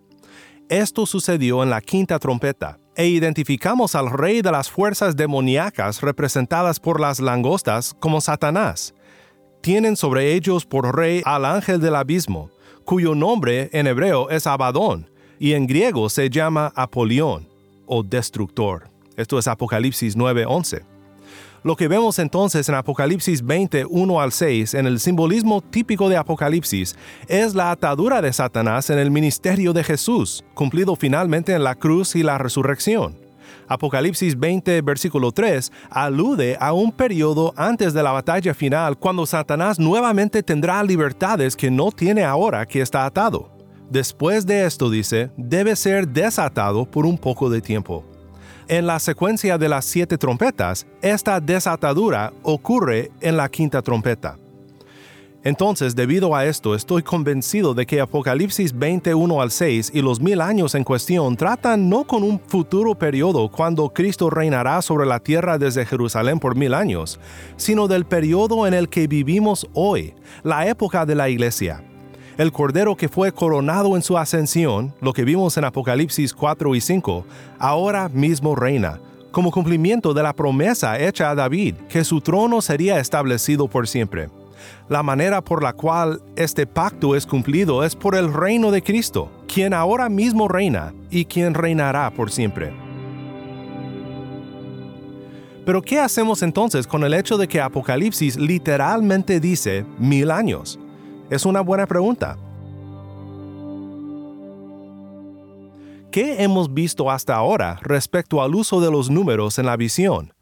Esto 0.68 1.06
sucedió 1.06 1.62
en 1.62 1.70
la 1.70 1.80
quinta 1.80 2.18
trompeta, 2.18 2.78
e 2.94 3.06
identificamos 3.06 3.94
al 3.94 4.10
rey 4.10 4.42
de 4.42 4.52
las 4.52 4.70
fuerzas 4.70 5.16
demoníacas 5.16 6.00
representadas 6.00 6.78
por 6.78 7.00
las 7.00 7.20
langostas 7.20 7.94
como 8.00 8.20
Satanás. 8.20 8.94
Tienen 9.62 9.96
sobre 9.96 10.34
ellos 10.34 10.66
por 10.66 10.94
rey 10.94 11.22
al 11.24 11.46
ángel 11.46 11.80
del 11.80 11.96
abismo, 11.96 12.50
cuyo 12.84 13.14
nombre 13.14 13.70
en 13.72 13.86
hebreo 13.86 14.30
es 14.30 14.46
Abadón, 14.46 15.10
y 15.38 15.52
en 15.52 15.66
griego 15.66 16.08
se 16.08 16.30
llama 16.30 16.72
Apolión, 16.76 17.48
o 17.86 18.02
destructor. 18.02 18.88
Esto 19.16 19.38
es 19.38 19.48
Apocalipsis 19.48 20.16
9:11. 20.16 20.82
Lo 21.62 21.76
que 21.76 21.88
vemos 21.88 22.18
entonces 22.18 22.68
en 22.68 22.74
Apocalipsis 22.74 23.42
20, 23.42 23.86
1 23.86 24.20
al 24.20 24.32
6, 24.32 24.74
en 24.74 24.86
el 24.86 25.00
simbolismo 25.00 25.62
típico 25.62 26.10
de 26.10 26.18
Apocalipsis, 26.18 26.94
es 27.26 27.54
la 27.54 27.70
atadura 27.70 28.20
de 28.20 28.34
Satanás 28.34 28.90
en 28.90 28.98
el 28.98 29.10
ministerio 29.10 29.72
de 29.72 29.82
Jesús, 29.82 30.44
cumplido 30.52 30.94
finalmente 30.94 31.54
en 31.54 31.64
la 31.64 31.74
cruz 31.74 32.16
y 32.16 32.22
la 32.22 32.36
resurrección. 32.36 33.23
Apocalipsis 33.68 34.38
20, 34.38 34.80
versículo 34.82 35.32
3, 35.32 35.72
alude 35.90 36.56
a 36.60 36.72
un 36.72 36.92
periodo 36.92 37.52
antes 37.56 37.92
de 37.92 38.02
la 38.02 38.12
batalla 38.12 38.54
final 38.54 38.98
cuando 38.98 39.26
Satanás 39.26 39.78
nuevamente 39.78 40.42
tendrá 40.42 40.82
libertades 40.82 41.56
que 41.56 41.70
no 41.70 41.90
tiene 41.90 42.24
ahora 42.24 42.66
que 42.66 42.80
está 42.80 43.06
atado. 43.06 43.50
Después 43.90 44.46
de 44.46 44.64
esto, 44.64 44.90
dice, 44.90 45.30
debe 45.36 45.76
ser 45.76 46.08
desatado 46.08 46.84
por 46.84 47.06
un 47.06 47.18
poco 47.18 47.50
de 47.50 47.60
tiempo. 47.60 48.04
En 48.66 48.86
la 48.86 48.98
secuencia 48.98 49.58
de 49.58 49.68
las 49.68 49.84
siete 49.84 50.16
trompetas, 50.16 50.86
esta 51.02 51.38
desatadura 51.38 52.32
ocurre 52.42 53.10
en 53.20 53.36
la 53.36 53.48
quinta 53.50 53.82
trompeta. 53.82 54.38
Entonces, 55.44 55.94
debido 55.94 56.34
a 56.34 56.46
esto, 56.46 56.74
estoy 56.74 57.02
convencido 57.02 57.74
de 57.74 57.84
que 57.84 58.00
Apocalipsis 58.00 58.76
21 58.76 59.42
al 59.42 59.50
6 59.50 59.92
y 59.94 60.00
los 60.00 60.18
mil 60.18 60.40
años 60.40 60.74
en 60.74 60.84
cuestión 60.84 61.36
tratan 61.36 61.90
no 61.90 62.04
con 62.04 62.22
un 62.22 62.40
futuro 62.40 62.94
periodo 62.94 63.50
cuando 63.50 63.90
Cristo 63.90 64.30
reinará 64.30 64.80
sobre 64.80 65.04
la 65.04 65.20
tierra 65.20 65.58
desde 65.58 65.84
Jerusalén 65.84 66.40
por 66.40 66.56
mil 66.56 66.72
años, 66.72 67.20
sino 67.58 67.88
del 67.88 68.06
periodo 68.06 68.66
en 68.66 68.72
el 68.72 68.88
que 68.88 69.06
vivimos 69.06 69.68
hoy, 69.74 70.14
la 70.42 70.66
época 70.66 71.04
de 71.04 71.14
la 71.14 71.28
iglesia 71.28 71.84
el 72.36 72.50
Cordero 72.50 72.96
que 72.96 73.08
fue 73.08 73.32
coronado 73.32 73.94
en 73.94 74.02
su 74.02 74.18
ascensión, 74.18 74.92
lo 75.00 75.12
que 75.12 75.24
vimos 75.24 75.56
en 75.56 75.64
Apocalipsis 75.64 76.34
4 76.34 76.74
y 76.74 76.80
5, 76.80 77.24
ahora 77.60 78.08
mismo 78.08 78.56
reina, 78.56 78.98
como 79.30 79.52
cumplimiento 79.52 80.12
de 80.14 80.22
la 80.22 80.32
promesa 80.32 80.98
hecha 80.98 81.30
a 81.30 81.34
David, 81.36 81.76
que 81.88 82.02
su 82.02 82.20
trono 82.20 82.60
sería 82.60 82.98
establecido 82.98 83.68
por 83.68 83.86
siempre. 83.86 84.30
La 84.88 85.02
manera 85.02 85.42
por 85.42 85.62
la 85.62 85.72
cual 85.72 86.20
este 86.36 86.66
pacto 86.66 87.16
es 87.16 87.26
cumplido 87.26 87.84
es 87.84 87.94
por 87.94 88.14
el 88.14 88.32
reino 88.32 88.70
de 88.70 88.82
Cristo, 88.82 89.30
quien 89.46 89.72
ahora 89.72 90.08
mismo 90.08 90.48
reina 90.48 90.92
y 91.10 91.24
quien 91.24 91.54
reinará 91.54 92.10
por 92.10 92.30
siempre. 92.30 92.72
Pero 95.64 95.80
¿qué 95.80 95.98
hacemos 95.98 96.42
entonces 96.42 96.86
con 96.86 97.04
el 97.04 97.14
hecho 97.14 97.38
de 97.38 97.48
que 97.48 97.60
Apocalipsis 97.60 98.36
literalmente 98.36 99.40
dice 99.40 99.86
mil 99.98 100.30
años? 100.30 100.78
Es 101.30 101.46
una 101.46 101.62
buena 101.62 101.86
pregunta. 101.86 102.36
¿Qué 106.10 106.42
hemos 106.42 106.72
visto 106.72 107.10
hasta 107.10 107.34
ahora 107.34 107.78
respecto 107.82 108.42
al 108.42 108.54
uso 108.54 108.80
de 108.80 108.90
los 108.90 109.10
números 109.10 109.58
en 109.58 109.66
la 109.66 109.76
visión? 109.76 110.33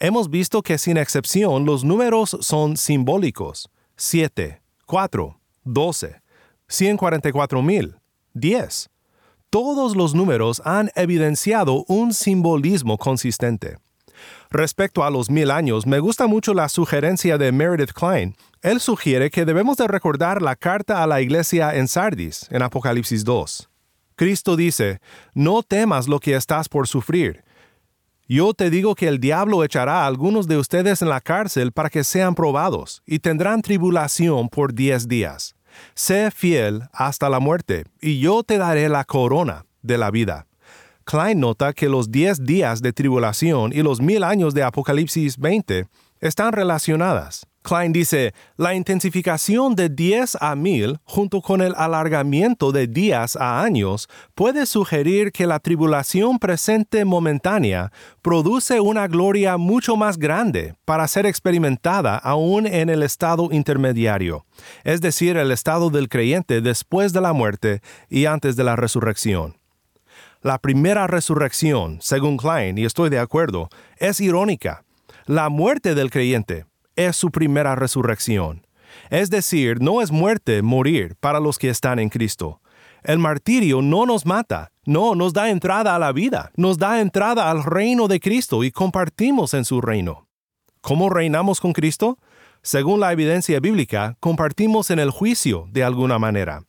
Hemos 0.00 0.30
visto 0.30 0.62
que 0.62 0.78
sin 0.78 0.96
excepción 0.96 1.64
los 1.64 1.82
números 1.82 2.36
son 2.40 2.76
simbólicos. 2.76 3.68
7, 3.96 4.62
4, 4.86 5.40
12, 5.64 6.22
144 6.68 7.62
mil, 7.62 7.96
10. 8.32 8.90
Todos 9.50 9.96
los 9.96 10.14
números 10.14 10.62
han 10.64 10.92
evidenciado 10.94 11.84
un 11.88 12.14
simbolismo 12.14 12.96
consistente. 12.96 13.78
Respecto 14.50 15.02
a 15.02 15.10
los 15.10 15.30
mil 15.30 15.50
años, 15.50 15.84
me 15.84 15.98
gusta 15.98 16.28
mucho 16.28 16.54
la 16.54 16.68
sugerencia 16.68 17.36
de 17.36 17.50
Meredith 17.50 17.92
Klein. 17.92 18.36
Él 18.62 18.78
sugiere 18.78 19.30
que 19.30 19.44
debemos 19.44 19.78
de 19.78 19.88
recordar 19.88 20.42
la 20.42 20.54
carta 20.54 21.02
a 21.02 21.08
la 21.08 21.20
iglesia 21.20 21.74
en 21.74 21.88
Sardis, 21.88 22.46
en 22.52 22.62
Apocalipsis 22.62 23.24
2. 23.24 23.68
Cristo 24.14 24.54
dice, 24.54 25.00
no 25.34 25.64
temas 25.64 26.06
lo 26.06 26.20
que 26.20 26.36
estás 26.36 26.68
por 26.68 26.86
sufrir. 26.86 27.42
Yo 28.30 28.52
te 28.52 28.68
digo 28.68 28.94
que 28.94 29.08
el 29.08 29.20
diablo 29.20 29.64
echará 29.64 30.02
a 30.02 30.06
algunos 30.06 30.46
de 30.46 30.58
ustedes 30.58 31.00
en 31.00 31.08
la 31.08 31.22
cárcel 31.22 31.72
para 31.72 31.88
que 31.88 32.04
sean 32.04 32.34
probados, 32.34 33.02
y 33.06 33.20
tendrán 33.20 33.62
tribulación 33.62 34.50
por 34.50 34.74
diez 34.74 35.08
días. 35.08 35.54
Sé 35.94 36.30
fiel 36.30 36.82
hasta 36.92 37.30
la 37.30 37.40
muerte, 37.40 37.86
y 38.02 38.20
yo 38.20 38.42
te 38.42 38.58
daré 38.58 38.90
la 38.90 39.04
corona 39.04 39.64
de 39.80 39.96
la 39.96 40.10
vida. 40.10 40.46
Klein 41.04 41.40
nota 41.40 41.72
que 41.72 41.88
los 41.88 42.12
10 42.12 42.44
días 42.44 42.82
de 42.82 42.92
tribulación 42.92 43.72
y 43.72 43.80
los 43.82 43.98
mil 43.98 44.22
años 44.22 44.52
de 44.52 44.62
Apocalipsis 44.62 45.38
20 45.38 45.86
están 46.20 46.52
relacionadas. 46.52 47.46
Klein 47.68 47.92
dice, 47.92 48.32
la 48.56 48.74
intensificación 48.74 49.74
de 49.74 49.90
10 49.90 50.38
a 50.40 50.56
1000 50.56 51.00
junto 51.04 51.42
con 51.42 51.60
el 51.60 51.74
alargamiento 51.76 52.72
de 52.72 52.86
días 52.86 53.36
a 53.36 53.60
años 53.60 54.08
puede 54.34 54.64
sugerir 54.64 55.32
que 55.32 55.46
la 55.46 55.58
tribulación 55.58 56.38
presente 56.38 57.04
momentánea 57.04 57.92
produce 58.22 58.80
una 58.80 59.06
gloria 59.06 59.58
mucho 59.58 59.96
más 59.96 60.16
grande 60.16 60.76
para 60.86 61.06
ser 61.08 61.26
experimentada 61.26 62.16
aún 62.16 62.66
en 62.66 62.88
el 62.88 63.02
estado 63.02 63.50
intermediario, 63.52 64.46
es 64.82 65.02
decir, 65.02 65.36
el 65.36 65.52
estado 65.52 65.90
del 65.90 66.08
creyente 66.08 66.62
después 66.62 67.12
de 67.12 67.20
la 67.20 67.34
muerte 67.34 67.82
y 68.08 68.24
antes 68.24 68.56
de 68.56 68.64
la 68.64 68.76
resurrección. 68.76 69.58
La 70.40 70.56
primera 70.56 71.06
resurrección, 71.06 71.98
según 72.00 72.38
Klein, 72.38 72.78
y 72.78 72.86
estoy 72.86 73.10
de 73.10 73.18
acuerdo, 73.18 73.68
es 73.98 74.22
irónica. 74.22 74.84
La 75.26 75.50
muerte 75.50 75.94
del 75.94 76.10
creyente 76.10 76.64
es 76.98 77.14
su 77.16 77.30
primera 77.30 77.76
resurrección. 77.76 78.66
Es 79.08 79.30
decir, 79.30 79.80
no 79.80 80.02
es 80.02 80.10
muerte 80.10 80.62
morir 80.62 81.14
para 81.20 81.38
los 81.38 81.56
que 81.56 81.70
están 81.70 82.00
en 82.00 82.08
Cristo. 82.08 82.60
El 83.04 83.20
martirio 83.20 83.80
no 83.80 84.04
nos 84.04 84.26
mata, 84.26 84.72
no 84.84 85.14
nos 85.14 85.32
da 85.32 85.48
entrada 85.48 85.94
a 85.94 85.98
la 86.00 86.10
vida, 86.10 86.50
nos 86.56 86.76
da 86.76 87.00
entrada 87.00 87.50
al 87.50 87.62
reino 87.62 88.08
de 88.08 88.18
Cristo 88.18 88.64
y 88.64 88.72
compartimos 88.72 89.54
en 89.54 89.64
su 89.64 89.80
reino. 89.80 90.26
¿Cómo 90.80 91.08
reinamos 91.08 91.60
con 91.60 91.72
Cristo? 91.72 92.18
Según 92.62 92.98
la 92.98 93.12
evidencia 93.12 93.60
bíblica, 93.60 94.16
compartimos 94.18 94.90
en 94.90 94.98
el 94.98 95.10
juicio 95.10 95.68
de 95.70 95.84
alguna 95.84 96.18
manera. 96.18 96.64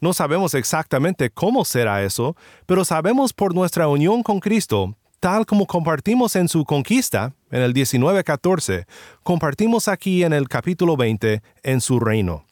No 0.00 0.14
sabemos 0.14 0.54
exactamente 0.54 1.28
cómo 1.28 1.66
será 1.66 2.02
eso, 2.02 2.36
pero 2.64 2.86
sabemos 2.86 3.34
por 3.34 3.54
nuestra 3.54 3.86
unión 3.88 4.22
con 4.22 4.40
Cristo, 4.40 4.96
tal 5.20 5.44
como 5.44 5.66
compartimos 5.66 6.36
en 6.36 6.48
su 6.48 6.64
conquista, 6.64 7.34
en 7.54 7.62
el 7.62 7.72
1914, 7.72 8.84
compartimos 9.22 9.86
aquí 9.86 10.24
en 10.24 10.32
el 10.32 10.48
capítulo 10.48 10.96
20, 10.96 11.40
en 11.62 11.80
su 11.80 12.00
reino. 12.00 12.44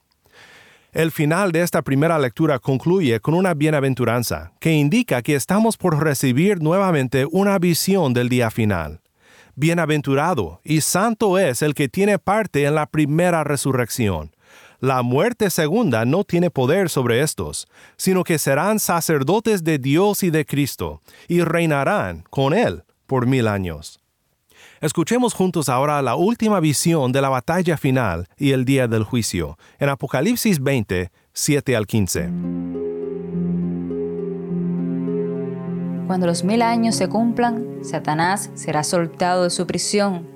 El 0.93 1.11
final 1.11 1.51
de 1.51 1.63
esta 1.63 1.83
primera 1.83 2.19
lectura 2.19 2.59
concluye 2.59 3.19
con 3.19 3.35
una 3.35 3.55
bienaventuranza 3.55 4.53
que 4.61 4.73
indica 4.73 5.23
que 5.23 5.35
estamos 5.35 5.77
por 5.77 6.03
recibir 6.03 6.63
nuevamente 6.63 7.27
una 7.31 7.59
visión 7.59 8.15
del 8.15 8.29
día 8.29 8.51
final. 8.51 9.01
Bienaventurado 9.57 10.61
y 10.63 10.83
santo 10.83 11.39
es 11.39 11.63
el 11.63 11.75
que 11.75 11.89
tiene 11.89 12.19
parte 12.19 12.65
en 12.65 12.75
la 12.75 12.87
primera 12.87 13.43
resurrección 13.43 14.31
la 14.83 15.03
muerte 15.03 15.49
segunda 15.49 16.05
no 16.05 16.25
tiene 16.25 16.51
poder 16.51 16.91
sobre 16.91 17.21
estos, 17.21 17.69
sino 17.97 18.25
que 18.25 18.37
serán 18.37 18.81
sacerdotes 18.81 19.63
de 19.63 19.79
Dios 19.79 20.25
y 20.25 20.31
de 20.31 20.45
Cristo, 20.45 21.01
y 21.29 21.43
reinarán 21.43 22.25
con 22.31 22.53
Él 22.53 22.83
por 23.07 23.29
mil 23.29 23.47
años. 23.47 24.02
Escuchemos 24.83 25.33
juntos 25.33 25.69
ahora 25.69 26.03
la 26.03 26.17
última 26.17 26.59
visión 26.59 27.13
de 27.13 27.23
la 27.23 27.29
batalla 27.29 27.77
final 27.77 28.27
y 28.37 28.51
el 28.51 28.65
día 28.65 28.89
del 28.89 29.05
juicio, 29.05 29.57
en 29.79 29.89
Apocalipsis 29.89 30.61
20, 30.61 31.13
7 31.33 31.77
al 31.77 31.87
15. 31.87 32.31
Cuando 36.09 36.27
los 36.27 36.43
mil 36.43 36.63
años 36.63 36.97
se 36.97 37.09
cumplan, 37.09 37.65
Satanás 37.83 38.51
será 38.55 38.83
soltado 38.83 39.45
de 39.45 39.51
su 39.51 39.69
prisión 39.69 40.27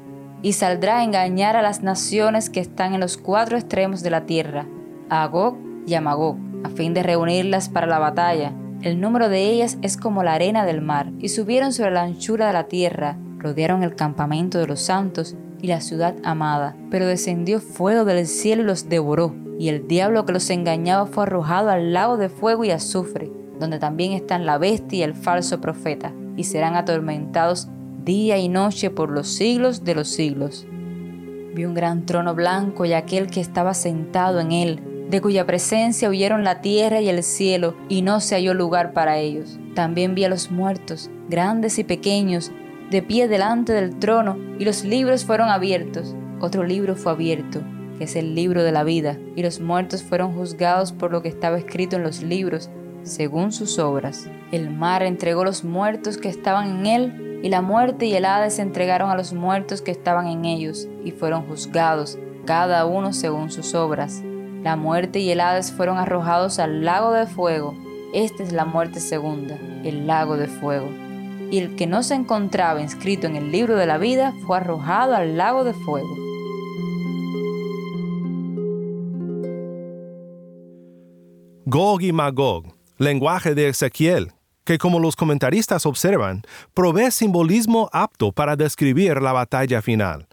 y 0.42 0.52
saldrá 0.52 0.98
a 0.98 1.02
engañar 1.02 1.56
a 1.56 1.62
las 1.62 1.82
naciones 1.82 2.48
que 2.48 2.60
están 2.60 2.94
en 2.94 3.00
los 3.00 3.16
cuatro 3.16 3.58
extremos 3.58 4.04
de 4.04 4.10
la 4.10 4.26
tierra, 4.26 4.64
a 5.10 5.24
Agog 5.24 5.56
y 5.88 5.94
a 5.94 6.00
Magog, 6.00 6.36
a 6.62 6.68
fin 6.68 6.94
de 6.94 7.02
reunirlas 7.02 7.68
para 7.68 7.88
la 7.88 7.98
batalla. 7.98 8.52
El 8.80 9.00
número 9.00 9.28
de 9.28 9.42
ellas 9.42 9.76
es 9.82 9.96
como 9.96 10.22
la 10.22 10.34
arena 10.34 10.64
del 10.64 10.82
mar, 10.82 11.10
y 11.18 11.30
subieron 11.30 11.72
sobre 11.72 11.90
la 11.90 12.02
anchura 12.02 12.46
de 12.46 12.52
la 12.52 12.68
tierra, 12.68 13.18
rodearon 13.38 13.82
el 13.82 13.94
campamento 13.94 14.58
de 14.58 14.66
los 14.66 14.80
santos 14.80 15.36
y 15.60 15.68
la 15.68 15.80
ciudad 15.80 16.14
amada, 16.24 16.76
pero 16.90 17.06
descendió 17.06 17.60
fuego 17.60 18.04
del 18.04 18.26
cielo 18.26 18.62
y 18.62 18.66
los 18.66 18.88
devoró, 18.88 19.34
y 19.58 19.68
el 19.68 19.86
diablo 19.88 20.24
que 20.26 20.32
los 20.32 20.50
engañaba 20.50 21.06
fue 21.06 21.24
arrojado 21.24 21.70
al 21.70 21.92
lago 21.92 22.16
de 22.16 22.28
fuego 22.28 22.64
y 22.64 22.70
azufre, 22.70 23.30
donde 23.58 23.78
también 23.78 24.12
están 24.12 24.46
la 24.46 24.58
bestia 24.58 24.98
y 24.98 25.02
el 25.02 25.14
falso 25.14 25.60
profeta, 25.60 26.12
y 26.36 26.44
serán 26.44 26.76
atormentados 26.76 27.68
día 28.04 28.38
y 28.38 28.48
noche 28.48 28.90
por 28.90 29.10
los 29.10 29.28
siglos 29.28 29.84
de 29.84 29.94
los 29.94 30.08
siglos. 30.08 30.66
Vi 31.54 31.64
un 31.64 31.74
gran 31.74 32.04
trono 32.04 32.34
blanco 32.34 32.84
y 32.84 32.92
aquel 32.92 33.28
que 33.28 33.40
estaba 33.40 33.72
sentado 33.72 34.40
en 34.40 34.52
él, 34.52 35.08
de 35.10 35.20
cuya 35.20 35.46
presencia 35.46 36.08
huyeron 36.08 36.44
la 36.44 36.60
tierra 36.60 37.00
y 37.00 37.08
el 37.08 37.22
cielo, 37.22 37.74
y 37.88 38.02
no 38.02 38.20
se 38.20 38.34
halló 38.34 38.54
lugar 38.54 38.92
para 38.92 39.18
ellos. 39.18 39.58
También 39.74 40.14
vi 40.14 40.24
a 40.24 40.28
los 40.28 40.50
muertos, 40.50 41.10
grandes 41.28 41.78
y 41.78 41.84
pequeños, 41.84 42.52
de 42.90 43.02
pie 43.02 43.28
delante 43.28 43.72
del 43.72 43.98
trono, 43.98 44.36
y 44.58 44.64
los 44.64 44.84
libros 44.84 45.24
fueron 45.24 45.48
abiertos. 45.48 46.14
Otro 46.40 46.64
libro 46.64 46.96
fue 46.96 47.12
abierto, 47.12 47.60
que 47.98 48.04
es 48.04 48.16
el 48.16 48.34
libro 48.34 48.62
de 48.62 48.72
la 48.72 48.84
vida, 48.84 49.18
y 49.34 49.42
los 49.42 49.60
muertos 49.60 50.02
fueron 50.02 50.34
juzgados 50.34 50.92
por 50.92 51.10
lo 51.10 51.22
que 51.22 51.28
estaba 51.28 51.58
escrito 51.58 51.96
en 51.96 52.02
los 52.02 52.22
libros, 52.22 52.70
según 53.02 53.52
sus 53.52 53.78
obras. 53.78 54.28
El 54.52 54.70
mar 54.70 55.02
entregó 55.02 55.44
los 55.44 55.64
muertos 55.64 56.18
que 56.18 56.28
estaban 56.28 56.80
en 56.80 56.86
él, 56.86 57.40
y 57.42 57.48
la 57.48 57.62
muerte 57.62 58.06
y 58.06 58.14
el 58.14 58.24
Hades 58.24 58.58
entregaron 58.58 59.10
a 59.10 59.16
los 59.16 59.32
muertos 59.32 59.82
que 59.82 59.90
estaban 59.90 60.26
en 60.26 60.44
ellos, 60.44 60.88
y 61.04 61.10
fueron 61.10 61.46
juzgados, 61.46 62.18
cada 62.44 62.86
uno 62.86 63.12
según 63.12 63.50
sus 63.50 63.74
obras. 63.74 64.22
La 64.62 64.76
muerte 64.76 65.20
y 65.20 65.30
el 65.30 65.40
Hades 65.40 65.72
fueron 65.72 65.98
arrojados 65.98 66.58
al 66.58 66.84
lago 66.84 67.12
de 67.12 67.26
fuego. 67.26 67.74
Esta 68.12 68.42
es 68.42 68.52
la 68.52 68.64
muerte 68.64 69.00
segunda, 69.00 69.56
el 69.84 70.06
lago 70.06 70.36
de 70.36 70.46
fuego. 70.48 70.88
Y 71.50 71.58
el 71.58 71.76
que 71.76 71.86
no 71.86 72.02
se 72.02 72.14
encontraba 72.14 72.80
inscrito 72.80 73.26
en 73.26 73.36
el 73.36 73.52
libro 73.52 73.76
de 73.76 73.86
la 73.86 73.98
vida 73.98 74.34
fue 74.46 74.56
arrojado 74.56 75.14
al 75.14 75.36
lago 75.36 75.64
de 75.64 75.74
fuego. 75.74 76.16
Gog 81.64 82.02
y 82.02 82.12
Magog, 82.12 82.64
lenguaje 82.98 83.54
de 83.54 83.68
Ezequiel, 83.68 84.32
que 84.64 84.78
como 84.78 85.00
los 85.00 85.16
comentaristas 85.16 85.84
observan, 85.86 86.42
provee 86.74 87.10
simbolismo 87.10 87.88
apto 87.92 88.32
para 88.32 88.56
describir 88.56 89.20
la 89.20 89.32
batalla 89.32 89.82
final 89.82 90.28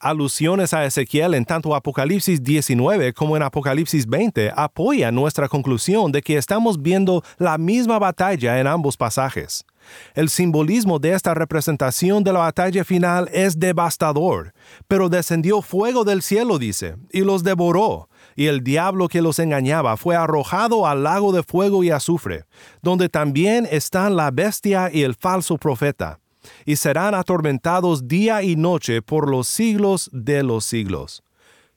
alusiones 0.00 0.74
a 0.74 0.84
Ezequiel 0.84 1.34
en 1.34 1.44
tanto 1.44 1.74
Apocalipsis 1.74 2.42
19 2.42 3.12
como 3.12 3.36
en 3.36 3.42
Apocalipsis 3.42 4.06
20 4.06 4.52
apoyan 4.54 5.14
nuestra 5.14 5.48
conclusión 5.48 6.12
de 6.12 6.22
que 6.22 6.36
estamos 6.36 6.80
viendo 6.80 7.24
la 7.38 7.58
misma 7.58 7.98
batalla 7.98 8.60
en 8.60 8.66
ambos 8.66 8.96
pasajes. 8.96 9.64
El 10.14 10.28
simbolismo 10.28 10.98
de 10.98 11.12
esta 11.12 11.34
representación 11.34 12.24
de 12.24 12.32
la 12.32 12.40
batalla 12.40 12.84
final 12.84 13.28
es 13.32 13.58
devastador, 13.58 14.52
pero 14.88 15.08
descendió 15.08 15.62
fuego 15.62 16.04
del 16.04 16.22
cielo, 16.22 16.58
dice, 16.58 16.96
y 17.12 17.20
los 17.20 17.42
devoró, 17.42 18.08
y 18.34 18.46
el 18.46 18.62
diablo 18.62 19.08
que 19.08 19.22
los 19.22 19.38
engañaba 19.38 19.96
fue 19.96 20.16
arrojado 20.16 20.86
al 20.86 21.02
lago 21.02 21.32
de 21.32 21.42
fuego 21.42 21.84
y 21.84 21.90
azufre, 21.90 22.44
donde 22.82 23.08
también 23.08 23.66
están 23.70 24.16
la 24.16 24.30
bestia 24.30 24.90
y 24.92 25.02
el 25.02 25.14
falso 25.14 25.56
profeta 25.56 26.18
y 26.64 26.76
serán 26.76 27.14
atormentados 27.14 28.08
día 28.08 28.42
y 28.42 28.56
noche 28.56 29.02
por 29.02 29.28
los 29.28 29.48
siglos 29.48 30.10
de 30.12 30.42
los 30.42 30.64
siglos. 30.64 31.22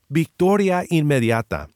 Victoria 0.07 0.83
inmediata. 0.89 1.69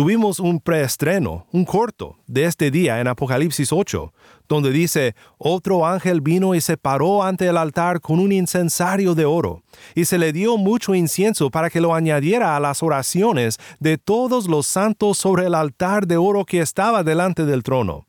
Tuvimos 0.00 0.40
un 0.40 0.60
preestreno, 0.60 1.46
un 1.52 1.66
corto, 1.66 2.16
de 2.26 2.46
este 2.46 2.70
día 2.70 3.02
en 3.02 3.06
Apocalipsis 3.06 3.70
8, 3.70 4.14
donde 4.48 4.70
dice, 4.70 5.14
otro 5.36 5.86
ángel 5.86 6.22
vino 6.22 6.54
y 6.54 6.62
se 6.62 6.78
paró 6.78 7.22
ante 7.22 7.46
el 7.46 7.58
altar 7.58 8.00
con 8.00 8.18
un 8.18 8.32
incensario 8.32 9.14
de 9.14 9.26
oro, 9.26 9.62
y 9.94 10.06
se 10.06 10.16
le 10.16 10.32
dio 10.32 10.56
mucho 10.56 10.94
incienso 10.94 11.50
para 11.50 11.68
que 11.68 11.82
lo 11.82 11.94
añadiera 11.94 12.56
a 12.56 12.60
las 12.60 12.82
oraciones 12.82 13.58
de 13.78 13.98
todos 13.98 14.48
los 14.48 14.66
santos 14.66 15.18
sobre 15.18 15.44
el 15.44 15.54
altar 15.54 16.06
de 16.06 16.16
oro 16.16 16.46
que 16.46 16.62
estaba 16.62 17.02
delante 17.02 17.44
del 17.44 17.62
trono. 17.62 18.06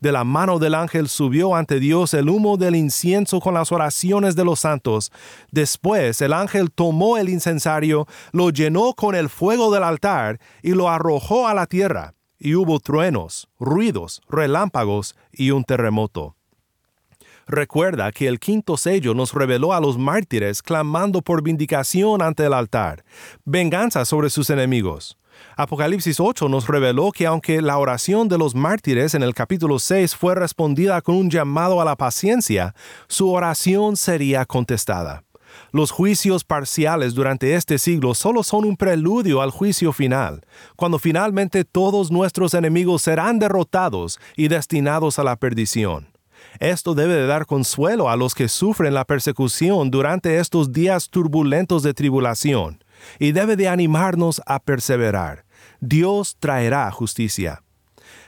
De 0.00 0.12
la 0.12 0.24
mano 0.24 0.58
del 0.58 0.74
ángel 0.74 1.08
subió 1.08 1.54
ante 1.54 1.78
Dios 1.78 2.14
el 2.14 2.30
humo 2.30 2.56
del 2.56 2.74
incienso 2.74 3.38
con 3.40 3.54
las 3.54 3.70
oraciones 3.70 4.34
de 4.34 4.44
los 4.44 4.60
santos. 4.60 5.12
Después 5.50 6.20
el 6.22 6.32
ángel 6.32 6.70
tomó 6.70 7.18
el 7.18 7.28
incensario, 7.28 8.06
lo 8.32 8.50
llenó 8.50 8.94
con 8.94 9.14
el 9.14 9.28
fuego 9.28 9.72
del 9.72 9.84
altar 9.84 10.40
y 10.62 10.70
lo 10.70 10.88
arrojó 10.88 11.46
a 11.46 11.54
la 11.54 11.66
tierra. 11.66 12.14
Y 12.38 12.54
hubo 12.54 12.80
truenos, 12.80 13.48
ruidos, 13.58 14.22
relámpagos 14.26 15.14
y 15.30 15.50
un 15.50 15.64
terremoto. 15.64 16.36
Recuerda 17.46 18.12
que 18.12 18.28
el 18.28 18.38
quinto 18.38 18.76
sello 18.76 19.12
nos 19.12 19.34
reveló 19.34 19.74
a 19.74 19.80
los 19.80 19.98
mártires 19.98 20.62
clamando 20.62 21.20
por 21.20 21.42
vindicación 21.42 22.22
ante 22.22 22.46
el 22.46 22.54
altar, 22.54 23.04
venganza 23.44 24.04
sobre 24.04 24.30
sus 24.30 24.48
enemigos. 24.50 25.18
Apocalipsis 25.56 26.20
8 26.20 26.48
nos 26.48 26.66
reveló 26.68 27.12
que 27.12 27.26
aunque 27.26 27.60
la 27.60 27.78
oración 27.78 28.28
de 28.28 28.38
los 28.38 28.54
mártires 28.54 29.14
en 29.14 29.22
el 29.22 29.34
capítulo 29.34 29.78
6 29.78 30.16
fue 30.16 30.34
respondida 30.34 31.00
con 31.02 31.16
un 31.16 31.30
llamado 31.30 31.80
a 31.80 31.84
la 31.84 31.96
paciencia, 31.96 32.74
su 33.08 33.30
oración 33.30 33.96
sería 33.96 34.44
contestada. 34.46 35.24
Los 35.72 35.90
juicios 35.90 36.44
parciales 36.44 37.14
durante 37.14 37.54
este 37.54 37.78
siglo 37.78 38.14
solo 38.14 38.42
son 38.42 38.64
un 38.64 38.76
preludio 38.76 39.42
al 39.42 39.50
juicio 39.50 39.92
final, 39.92 40.44
cuando 40.76 40.98
finalmente 40.98 41.64
todos 41.64 42.10
nuestros 42.10 42.54
enemigos 42.54 43.02
serán 43.02 43.38
derrotados 43.38 44.18
y 44.36 44.48
destinados 44.48 45.18
a 45.18 45.24
la 45.24 45.36
perdición. 45.36 46.08
Esto 46.58 46.94
debe 46.94 47.14
de 47.14 47.26
dar 47.26 47.46
consuelo 47.46 48.08
a 48.08 48.16
los 48.16 48.34
que 48.34 48.48
sufren 48.48 48.94
la 48.94 49.04
persecución 49.04 49.90
durante 49.90 50.38
estos 50.38 50.72
días 50.72 51.08
turbulentos 51.10 51.82
de 51.82 51.94
tribulación 51.94 52.80
y 53.18 53.32
debe 53.32 53.56
de 53.56 53.68
animarnos 53.68 54.40
a 54.46 54.58
perseverar. 54.58 55.44
Dios 55.80 56.36
traerá 56.38 56.90
justicia. 56.90 57.62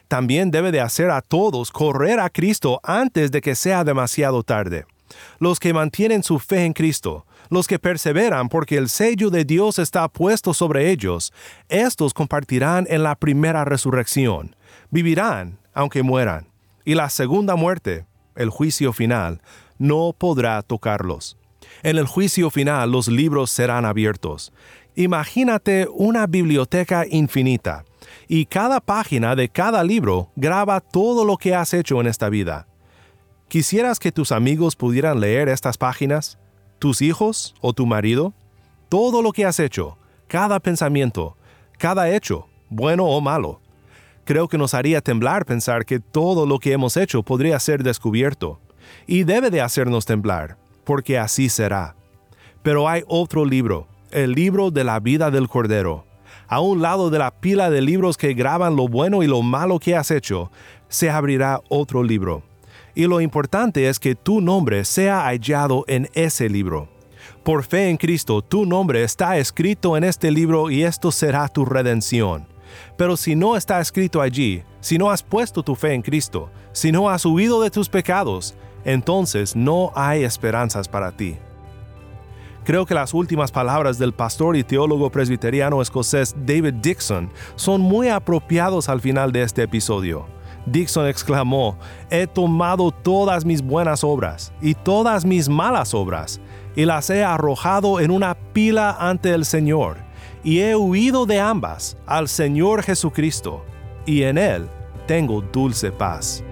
También 0.09 0.51
debe 0.51 0.73
de 0.73 0.81
hacer 0.81 1.11
a 1.11 1.23
todos 1.23 1.71
correr 1.71 2.21
a 2.21 2.29
Cristo 2.31 2.81
antes 2.83 3.31
de 3.31 3.41
que 3.41 3.55
sea 3.55 3.85
demasiado 3.85 4.43
tarde. 4.43 4.85
Los 5.39 5.59
que 5.59 5.73
mantienen 5.73 6.23
su 6.23 6.39
fe 6.39 6.65
en 6.65 6.73
Cristo, 6.73 7.27
los 7.51 7.67
que 7.67 7.79
perseveran 7.79 8.49
porque 8.49 8.77
el 8.77 8.89
sello 8.89 9.31
de 9.31 9.45
Dios 9.45 9.79
está 9.79 10.09
puesto 10.09 10.55
sobre 10.55 10.91
ellos, 10.91 11.33
estos 11.69 12.15
compartirán 12.15 12.87
en 12.89 13.03
la 13.03 13.15
primera 13.15 13.65
resurrección, 13.65 14.57
vivirán 14.91 15.59
aunque 15.75 16.03
mueran, 16.03 16.49
y 16.85 16.95
la 16.95 17.09
segunda 17.09 17.57
muerte, 17.57 18.07
el 18.37 18.51
juicio 18.51 18.93
final, 18.93 19.41
no 19.79 20.15
podrá 20.17 20.63
tocarlos. 20.63 21.37
En 21.83 21.99
el 21.99 22.07
juicio 22.07 22.49
final 22.51 22.93
los 22.93 23.09
libros 23.09 23.51
serán 23.51 23.85
abiertos. 23.85 24.53
Imagínate 24.95 25.89
una 25.93 26.29
biblioteca 26.29 27.05
infinita, 27.11 27.85
y 28.29 28.47
cada 28.47 28.79
página 28.81 29.35
de 29.35 29.49
cada 29.49 29.83
libro 29.83 30.31
graba 30.37 30.81
todo 30.81 31.25
lo 31.25 31.37
que 31.37 31.57
has 31.57 31.75
hecho 31.75 32.01
en 32.01 32.07
esta 32.07 32.29
vida. 32.29 32.69
¿Quisieras 33.49 33.99
que 33.99 34.13
tus 34.13 34.31
amigos 34.31 34.77
pudieran 34.77 35.19
leer 35.19 35.49
estas 35.49 35.77
páginas? 35.77 36.39
¿Tus 36.79 37.03
hijos 37.03 37.55
o 37.61 37.73
tu 37.73 37.85
marido? 37.85 38.33
Todo 38.89 39.21
lo 39.21 39.33
que 39.33 39.45
has 39.45 39.59
hecho, 39.59 39.99
cada 40.29 40.61
pensamiento, 40.61 41.37
cada 41.79 42.11
hecho, 42.11 42.47
bueno 42.71 43.07
o 43.07 43.21
malo. 43.21 43.61
Creo 44.25 44.47
que 44.47 44.57
nos 44.57 44.73
haría 44.73 45.01
temblar 45.01 45.45
pensar 45.45 45.85
que 45.85 45.99
todo 45.99 46.47
lo 46.47 46.61
que 46.61 46.73
hemos 46.73 46.97
hecho 46.97 47.25
podría 47.25 47.59
ser 47.59 47.83
descubierto, 47.83 48.61
y 49.07 49.25
debe 49.25 49.51
de 49.51 49.61
hacernos 49.61 50.05
temblar 50.05 50.62
porque 50.85 51.19
así 51.19 51.49
será. 51.49 51.95
Pero 52.63 52.89
hay 52.89 53.03
otro 53.07 53.45
libro, 53.45 53.87
el 54.11 54.33
libro 54.33 54.71
de 54.71 54.85
la 54.85 55.01
vida 55.01 55.31
del 55.31 55.49
Cordero. 55.49 56.05
A 56.49 56.61
un 56.61 56.83
lado 56.83 57.11
de 57.11 57.19
la 57.19 57.31
pila 57.31 57.71
de 57.71 57.81
libros 57.81 58.17
que 58.17 58.35
graban 58.35 58.77
lo 58.77 58.89
bueno 58.89 59.23
y 59.23 59.27
lo 59.27 59.43
malo 59.43 59.79
que 59.79 59.97
has 59.97 60.11
hecho, 60.11 60.51
se 60.89 61.11
abrirá 61.11 61.61
otro 61.69 62.03
libro. 62.03 62.43
Y 62.95 63.07
lo 63.07 63.21
importante 63.21 63.89
es 63.89 63.99
que 63.99 64.15
tu 64.15 64.41
nombre 64.41 64.85
sea 64.85 65.23
hallado 65.23 65.85
en 65.89 66.09
ese 66.13 66.49
libro. 66.49 66.89
Por 67.43 67.65
fe 67.65 67.89
en 67.89 67.97
Cristo, 67.97 68.43
tu 68.43 68.67
nombre 68.67 69.03
está 69.03 69.39
escrito 69.39 69.97
en 69.97 70.05
este 70.05 70.31
libro 70.31 70.71
y 70.71 70.83
esto 70.83 71.11
será 71.11 71.49
tu 71.49 71.65
redención. 71.65 72.47
Pero 72.97 73.17
si 73.17 73.35
no 73.35 73.57
está 73.57 73.81
escrito 73.81 74.21
allí, 74.21 74.63
si 74.81 74.99
no 74.99 75.11
has 75.11 75.23
puesto 75.23 75.63
tu 75.63 75.75
fe 75.75 75.95
en 75.95 76.03
Cristo, 76.03 76.51
si 76.73 76.93
no 76.93 77.09
has 77.09 77.25
huido 77.25 77.61
de 77.63 77.71
tus 77.71 77.89
pecados, 77.89 78.55
entonces 78.85 79.57
no 79.57 79.93
hay 79.95 80.25
esperanzas 80.25 80.89
para 80.89 81.13
ti. 81.13 81.37
Creo 82.65 82.87
que 82.87 82.95
las 82.95 83.13
últimas 83.13 83.51
palabras 83.51 83.99
del 83.99 84.13
pastor 84.13 84.57
y 84.57 84.63
teólogo 84.63 85.11
presbiteriano 85.11 85.83
escocés 85.83 86.35
David 86.47 86.75
Dixon 86.75 87.29
son 87.57 87.81
muy 87.81 88.09
apropiados 88.09 88.89
al 88.89 89.01
final 89.01 89.33
de 89.33 89.43
este 89.43 89.63
episodio. 89.63 90.27
Dixon 90.67 91.09
exclamó, 91.09 91.77
He 92.09 92.29
tomado 92.29 92.93
todas 92.93 93.45
mis 93.45 93.63
buenas 93.63 94.05
obras 94.05 94.53
y 94.61 94.75
todas 94.75 95.25
mis 95.25 95.49
malas 95.49 95.93
obras, 95.93 96.41
y 96.77 96.85
las 96.85 97.11
he 97.11 97.25
arrojado 97.25 97.99
en 97.99 98.13
una 98.13 98.35
pila 98.35 98.97
ante 99.01 99.31
el 99.31 99.45
Señor, 99.45 99.97
y 100.45 100.61
he 100.61 100.77
huido 100.77 101.27
de 101.27 101.41
ambas 101.41 101.97
al 102.07 102.29
Señor 102.29 102.85
Jesucristo, 102.85 103.65
y 104.07 104.23
en 104.23 104.39
Él 104.39 104.69
tengo 105.07 105.41
dulce 105.41 105.91
paz. 105.91 106.45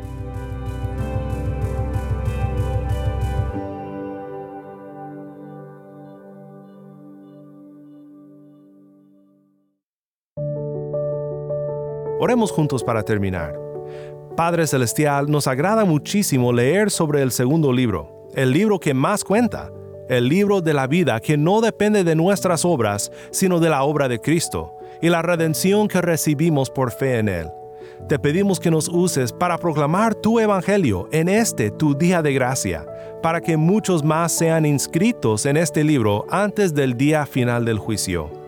Oremos 12.23 12.53
juntos 12.53 12.85
para 12.85 13.03
terminar. 13.03 13.59
Padre 14.37 14.67
Celestial, 14.67 15.31
nos 15.31 15.47
agrada 15.47 15.87
muchísimo 15.87 16.53
leer 16.53 16.91
sobre 16.91 17.23
el 17.23 17.33
segundo 17.33 17.73
libro, 17.73 18.29
el 18.35 18.53
libro 18.53 18.79
que 18.79 18.93
más 18.93 19.25
cuenta, 19.25 19.73
el 20.07 20.29
libro 20.29 20.61
de 20.61 20.75
la 20.75 20.87
vida 20.87 21.19
que 21.21 21.39
no 21.39 21.63
depende 21.63 22.05
de 22.05 22.15
nuestras 22.15 22.67
obras, 22.67 23.11
sino 23.31 23.59
de 23.59 23.71
la 23.71 23.85
obra 23.85 24.07
de 24.07 24.21
Cristo, 24.21 24.75
y 25.01 25.09
la 25.09 25.23
redención 25.23 25.89
que 25.89 26.03
recibimos 26.03 26.69
por 26.69 26.91
fe 26.91 27.21
en 27.21 27.31
Él. 27.31 27.47
Te 28.07 28.19
pedimos 28.19 28.61
que 28.61 28.71
nos 28.71 28.91
uses 28.91 29.33
para 29.33 29.57
proclamar 29.57 30.15
tu 30.15 30.41
Evangelio 30.41 31.09
en 31.13 31.31
este 31.31 31.71
tu 31.71 31.95
día 31.95 32.21
de 32.21 32.35
gracia, 32.35 32.85
para 33.23 33.41
que 33.41 33.57
muchos 33.57 34.05
más 34.05 34.31
sean 34.31 34.67
inscritos 34.67 35.47
en 35.47 35.57
este 35.57 35.85
libro 35.85 36.27
antes 36.29 36.75
del 36.75 36.99
día 36.99 37.25
final 37.25 37.65
del 37.65 37.79
juicio. 37.79 38.39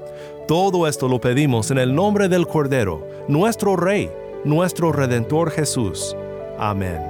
Todo 0.52 0.86
esto 0.86 1.08
lo 1.08 1.18
pedimos 1.18 1.70
en 1.70 1.78
el 1.78 1.94
nombre 1.94 2.28
del 2.28 2.46
Cordero, 2.46 3.08
nuestro 3.26 3.74
Rey, 3.74 4.10
nuestro 4.44 4.92
Redentor 4.92 5.50
Jesús. 5.50 6.14
Amén. 6.58 7.00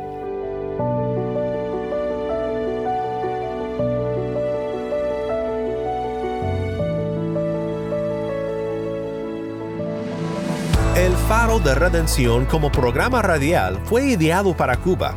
El 10.95 11.13
Faro 11.27 11.59
de 11.59 11.75
Redención 11.75 12.45
como 12.45 12.71
programa 12.71 13.23
radial 13.23 13.77
fue 13.87 14.05
ideado 14.05 14.57
para 14.57 14.77
Cuba, 14.77 15.17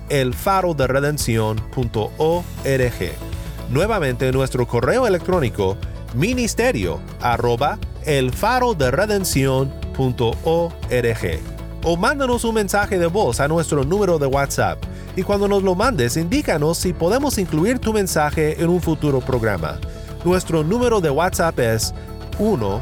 el 0.11 0.33
faro 0.33 0.73
de 0.73 0.87
Nuevamente 3.69 4.29
nuestro 4.33 4.67
correo 4.67 5.07
electrónico 5.07 5.77
ministerio 6.13 6.99
arroba 7.21 7.79
el 8.03 8.33
faro 8.33 8.73
de 8.73 8.91
O 11.83 11.95
mándanos 11.95 12.43
un 12.43 12.55
mensaje 12.55 12.99
de 12.99 13.07
voz 13.07 13.39
a 13.39 13.47
nuestro 13.47 13.85
número 13.85 14.19
de 14.19 14.25
WhatsApp. 14.25 14.83
Y 15.15 15.23
cuando 15.23 15.47
nos 15.47 15.63
lo 15.63 15.75
mandes 15.75 16.17
indícanos 16.17 16.77
si 16.77 16.91
podemos 16.91 17.37
incluir 17.37 17.79
tu 17.79 17.93
mensaje 17.93 18.61
en 18.61 18.69
un 18.69 18.81
futuro 18.81 19.21
programa. 19.21 19.79
Nuestro 20.25 20.61
número 20.61 20.99
de 20.99 21.09
WhatsApp 21.09 21.57
es 21.59 21.93
1 22.37 22.81